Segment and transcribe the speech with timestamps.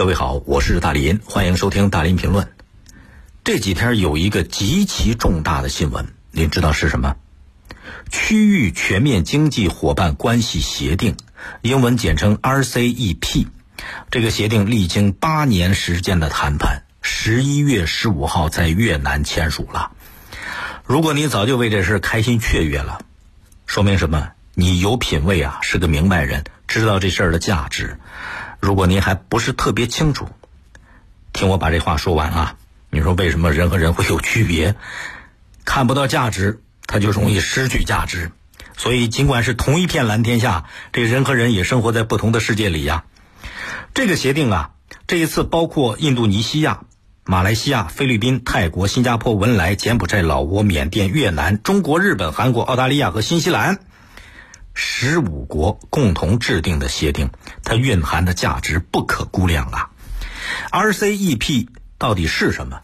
[0.00, 2.48] 各位好，我是大林，欢迎收听大林评论。
[3.44, 7.16] 这几天有一个极其重大的新闻，您知道是什么？
[8.10, 11.18] 区域全面经济伙伴关系协定，
[11.60, 13.48] 英文简称 RCEP。
[14.10, 19.92] 这个协定历经八年时间的谈判，十一月十五号在越南签署了。
[20.86, 23.02] 如果你早就为这事开心雀跃了，
[23.66, 24.30] 说明什么？
[24.54, 27.98] 你有品位啊，是个明白人，知道这事儿的价值。
[28.60, 30.28] 如果您还不是特别清楚，
[31.32, 32.54] 听我把这话说完啊！
[32.90, 34.76] 你说为什么人和人会有区别？
[35.64, 38.30] 看不到价值，他就容易失去价值。
[38.76, 43.02] 所以，尽管是同一片蓝天下，这人和人也生活在不同的世界里呀。
[43.92, 44.70] 这个协定啊，
[45.08, 46.82] 这一次包括印度尼西亚、
[47.24, 53.80] 马来西亚、菲律宾、泰国、新加坡、文莱、柬埔寨、老挝、缅甸、越南、中国、日本、韩国、澳大利亚和新西兰。
[54.82, 57.28] 十五国共同制定的协定，
[57.64, 59.90] 它蕴含的价值不可估量啊
[60.70, 62.80] ！RCEP 到底是什么？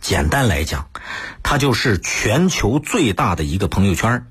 [0.00, 0.88] 简单来讲，
[1.44, 4.26] 它就是全球最大的一个朋友圈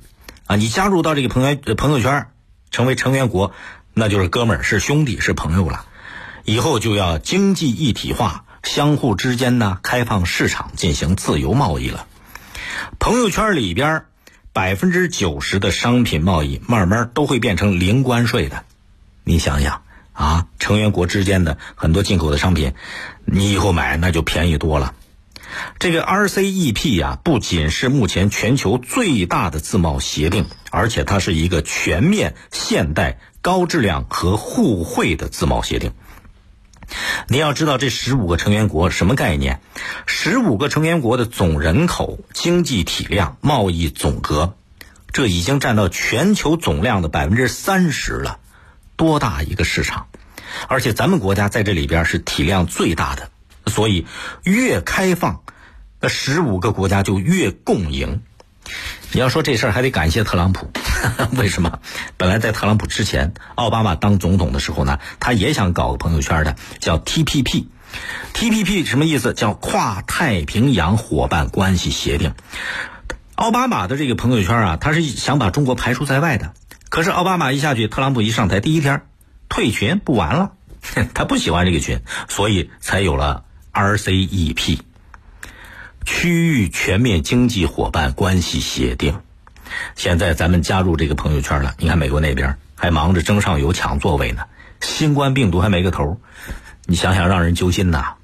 [0.46, 0.58] 啊！
[0.58, 2.28] 你加入到这个朋友朋友圈，
[2.70, 3.54] 成为成员国，
[3.94, 5.86] 那就是哥们儿，是兄弟，是朋友了。
[6.44, 12.08] 以后就要经济一体化，相互之间呢开放市场，进行自由贸易了。
[13.00, 14.04] 朋友圈里边。
[14.58, 18.64] 百分之九十的商品贸易慢慢都会变成零关税的，
[19.24, 19.84] 你想想
[20.14, 22.74] 啊，成员国之间的很多进口的商品，
[23.24, 24.96] 你以后买那就便宜多了。
[25.78, 35.92] 这个 RCEP 呀，不仅是目前全球最大的自贸协定，而且它是一个全面、现代、高质量和互惠的自贸协定。
[37.28, 39.60] 你要知道，这十五个成员国什么概念？
[40.06, 44.56] 十五个成员国的总人口、经济体量、贸易总额，
[45.12, 48.40] 这已经占到全球总量的百分之三十了，
[48.96, 50.08] 多大一个市场？
[50.68, 53.30] 而且咱们国家在这里边是体量最大的，
[53.66, 54.08] 所以
[54.44, 55.42] 越开放，
[56.00, 58.22] 那十五个国家就越共赢。
[59.12, 60.72] 你要说这事儿还得感谢特朗普，
[61.38, 61.80] 为什么？
[62.18, 67.68] 本来在特朗普之前，奥巴马当总统的时候呢，他也想搞个朋友圈的，叫 TPP。
[68.34, 69.34] TPP 什么意思？
[69.34, 72.34] 叫跨太平洋伙伴关系协定。
[73.36, 76.54] 奥巴马的这个朋友圈啊，他是想把中国排除在外的。
[76.90, 79.04] 可是奥巴马一下去，特朗普一上台第一天
[79.50, 80.52] 退群不完了，
[81.14, 84.80] 他不喜欢这个群，所以才有了 RCEP。
[86.06, 89.20] 区域全面经济伙伴关系协定，
[89.96, 91.76] 现在咱们加入这个朋友圈了。
[91.78, 94.44] 你看美国那边还忙着争上游、抢座位呢，
[94.82, 96.20] 新冠病毒还没个头，
[96.86, 98.16] 你想想让人揪心呐。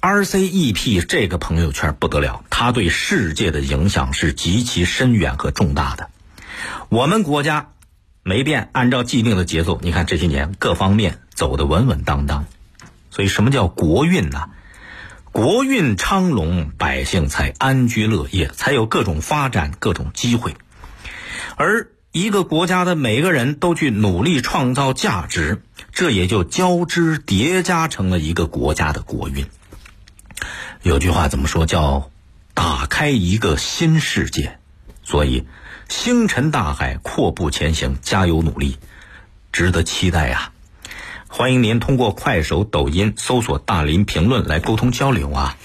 [0.00, 6.10] RCEP 这个朋友圈不得了，它对世界的影响是极其深远和重大的。
[6.90, 7.70] 我们国家
[8.22, 12.44] 没变，按照既定的节奏，你看这些年各方面走得稳稳当当，
[13.10, 14.50] 所以什么叫国运呢？
[15.34, 20.54] 国运昌隆，百姓才安居乐业，才有各种发展、各种机会。
[21.56, 29.44] 而一个国家的每个人都去努力创造价值，这也就交织叠加成了一个国家的国运。
[30.82, 31.66] 有句话怎么说？
[31.66, 32.12] 叫
[32.54, 34.60] 打开一个新世界。
[35.02, 35.48] 所以，
[35.88, 38.78] 星辰大海，阔步前行，加油努力，
[39.50, 40.52] 值得期待啊！
[41.36, 45.56] 欢迎您通过快手、抖音搜索“大林评论”来沟通交流啊。